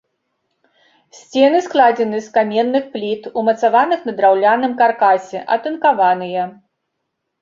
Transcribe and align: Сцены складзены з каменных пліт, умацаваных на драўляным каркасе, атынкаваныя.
Сцены 1.17 1.59
складзены 1.65 2.21
з 2.27 2.33
каменных 2.39 2.83
пліт, 2.95 3.29
умацаваных 3.41 3.99
на 4.11 4.19
драўляным 4.23 4.73
каркасе, 4.83 5.39
атынкаваныя. 5.57 6.43